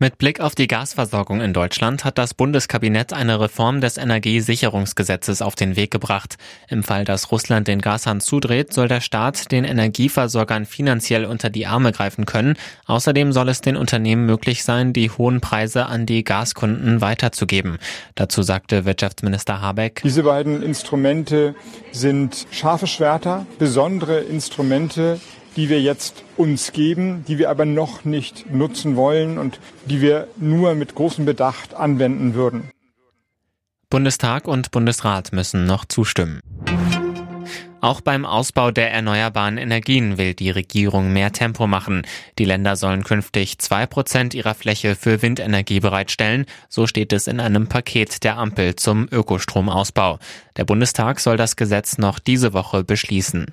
Mit 0.00 0.18
Blick 0.18 0.40
auf 0.40 0.54
die 0.54 0.66
Gasversorgung 0.66 1.40
in 1.40 1.52
Deutschland 1.52 2.04
hat 2.04 2.18
das 2.18 2.34
Bundeskabinett 2.34 3.12
eine 3.12 3.40
Reform 3.40 3.80
des 3.80 3.96
Energiesicherungsgesetzes 3.96 5.40
auf 5.40 5.54
den 5.54 5.76
Weg 5.76 5.92
gebracht. 5.92 6.36
Im 6.68 6.82
Fall, 6.82 7.04
dass 7.04 7.30
Russland 7.30 7.68
den 7.68 7.80
Gashahn 7.80 8.20
zudreht, 8.20 8.72
soll 8.72 8.88
der 8.88 9.00
Staat 9.00 9.52
den 9.52 9.64
Energieversorgern 9.64 10.66
finanziell 10.66 11.24
unter 11.24 11.48
die 11.48 11.66
Arme 11.66 11.92
greifen 11.92 12.26
können. 12.26 12.56
Außerdem 12.86 13.32
soll 13.32 13.48
es 13.48 13.60
den 13.60 13.76
Unternehmen 13.76 14.26
möglich 14.26 14.64
sein, 14.64 14.92
die 14.92 15.10
hohen 15.10 15.40
Preise 15.40 15.86
an 15.86 16.06
die 16.06 16.24
Gaskunden 16.24 17.00
weiterzugeben. 17.00 17.78
Dazu 18.16 18.42
sagte 18.42 18.84
Wirtschaftsminister 18.84 19.60
Habeck. 19.60 20.02
Diese 20.02 20.24
beiden 20.24 20.62
Instrumente 20.62 21.54
sind 21.92 22.46
scharfe 22.50 22.88
Schwerter, 22.88 23.46
besondere 23.58 24.20
Instrumente, 24.20 25.20
die 25.56 25.68
wir 25.68 25.80
jetzt 25.80 26.22
uns 26.36 26.72
geben, 26.72 27.24
die 27.26 27.38
wir 27.38 27.50
aber 27.50 27.64
noch 27.64 28.04
nicht 28.04 28.52
nutzen 28.52 28.96
wollen 28.96 29.38
und 29.38 29.60
die 29.86 30.00
wir 30.00 30.28
nur 30.36 30.74
mit 30.74 30.94
großem 30.94 31.24
Bedacht 31.24 31.74
anwenden 31.74 32.34
würden. 32.34 32.70
Bundestag 33.90 34.48
und 34.48 34.70
Bundesrat 34.70 35.32
müssen 35.32 35.66
noch 35.66 35.84
zustimmen. 35.84 36.40
Auch 37.84 38.00
beim 38.00 38.24
Ausbau 38.24 38.70
der 38.70 38.90
erneuerbaren 38.92 39.58
Energien 39.58 40.16
will 40.16 40.32
die 40.32 40.48
Regierung 40.48 41.12
mehr 41.12 41.32
Tempo 41.32 41.66
machen. 41.66 42.06
Die 42.38 42.46
Länder 42.46 42.76
sollen 42.76 43.04
künftig 43.04 43.58
zwei 43.58 43.84
Prozent 43.84 44.32
ihrer 44.32 44.54
Fläche 44.54 44.96
für 44.96 45.20
Windenergie 45.20 45.80
bereitstellen. 45.80 46.46
So 46.70 46.86
steht 46.86 47.12
es 47.12 47.26
in 47.26 47.40
einem 47.40 47.68
Paket 47.68 48.24
der 48.24 48.38
Ampel 48.38 48.74
zum 48.76 49.06
Ökostromausbau. 49.12 50.18
Der 50.56 50.64
Bundestag 50.64 51.20
soll 51.20 51.36
das 51.36 51.56
Gesetz 51.56 51.98
noch 51.98 52.18
diese 52.18 52.54
Woche 52.54 52.84
beschließen. 52.84 53.52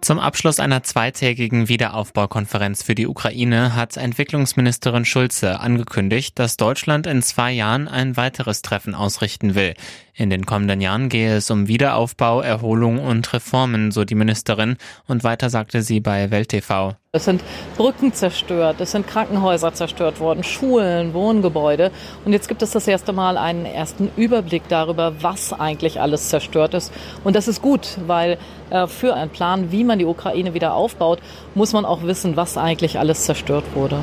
Zum 0.00 0.20
Abschluss 0.20 0.60
einer 0.60 0.84
zweitägigen 0.84 1.68
Wiederaufbaukonferenz 1.68 2.82
für 2.82 2.94
die 2.94 3.08
Ukraine 3.08 3.74
hat 3.74 3.96
Entwicklungsministerin 3.96 5.04
Schulze 5.04 5.60
angekündigt, 5.60 6.38
dass 6.38 6.56
Deutschland 6.56 7.06
in 7.06 7.20
zwei 7.20 7.52
Jahren 7.52 7.88
ein 7.88 8.16
weiteres 8.16 8.62
Treffen 8.62 8.94
ausrichten 8.94 9.54
will. 9.54 9.74
In 10.18 10.30
den 10.30 10.46
kommenden 10.46 10.80
Jahren 10.80 11.08
gehe 11.08 11.36
es 11.36 11.48
um 11.48 11.68
Wiederaufbau, 11.68 12.40
Erholung 12.40 12.98
und 12.98 13.32
Reformen, 13.32 13.92
so 13.92 14.04
die 14.04 14.16
Ministerin. 14.16 14.76
Und 15.06 15.22
weiter 15.22 15.48
sagte 15.48 15.80
sie 15.80 16.00
bei 16.00 16.32
Welt 16.32 16.48
TV. 16.48 16.96
Es 17.12 17.26
sind 17.26 17.40
Brücken 17.76 18.12
zerstört, 18.12 18.80
es 18.80 18.90
sind 18.90 19.06
Krankenhäuser 19.06 19.72
zerstört 19.74 20.18
worden, 20.18 20.42
Schulen, 20.42 21.14
Wohngebäude. 21.14 21.92
Und 22.24 22.32
jetzt 22.32 22.48
gibt 22.48 22.62
es 22.62 22.72
das 22.72 22.88
erste 22.88 23.12
Mal 23.12 23.38
einen 23.38 23.64
ersten 23.64 24.10
Überblick 24.16 24.64
darüber, 24.68 25.22
was 25.22 25.52
eigentlich 25.52 26.00
alles 26.00 26.30
zerstört 26.30 26.74
ist. 26.74 26.92
Und 27.22 27.36
das 27.36 27.46
ist 27.46 27.62
gut, 27.62 27.96
weil 28.08 28.38
äh, 28.70 28.88
für 28.88 29.14
einen 29.14 29.30
Plan, 29.30 29.70
wie 29.70 29.84
man 29.84 30.00
die 30.00 30.04
Ukraine 30.04 30.52
wieder 30.52 30.74
aufbaut, 30.74 31.20
muss 31.54 31.72
man 31.72 31.84
auch 31.84 32.02
wissen, 32.02 32.36
was 32.36 32.58
eigentlich 32.58 32.98
alles 32.98 33.22
zerstört 33.22 33.64
wurde. 33.72 34.02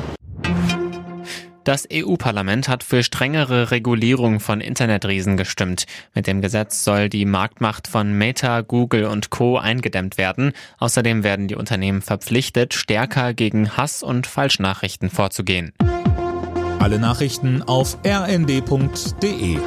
Das 1.66 1.88
EU-Parlament 1.92 2.68
hat 2.68 2.84
für 2.84 3.02
strengere 3.02 3.72
Regulierung 3.72 4.38
von 4.38 4.60
Internetriesen 4.60 5.36
gestimmt. 5.36 5.86
Mit 6.14 6.28
dem 6.28 6.40
Gesetz 6.40 6.84
soll 6.84 7.08
die 7.08 7.24
Marktmacht 7.24 7.88
von 7.88 8.12
Meta, 8.12 8.60
Google 8.60 9.06
und 9.06 9.30
Co. 9.30 9.58
eingedämmt 9.58 10.16
werden. 10.16 10.52
Außerdem 10.78 11.24
werden 11.24 11.48
die 11.48 11.56
Unternehmen 11.56 12.02
verpflichtet, 12.02 12.72
stärker 12.72 13.34
gegen 13.34 13.76
Hass 13.76 14.04
und 14.04 14.28
Falschnachrichten 14.28 15.10
vorzugehen. 15.10 15.72
Alle 16.78 17.00
Nachrichten 17.00 17.64
auf 17.64 17.98
rnd.de 18.06 19.58